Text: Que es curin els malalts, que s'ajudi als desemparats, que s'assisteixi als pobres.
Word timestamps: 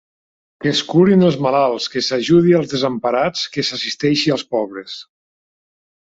Que 0.63 0.69
es 0.75 0.79
curin 0.91 1.25
els 1.25 1.35
malalts, 1.47 1.85
que 1.95 2.01
s'ajudi 2.07 2.55
als 2.59 2.71
desemparats, 2.71 3.43
que 3.57 3.65
s'assisteixi 3.67 4.33
als 4.37 4.47
pobres. 4.55 4.97